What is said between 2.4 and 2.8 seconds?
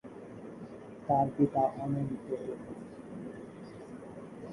Okay.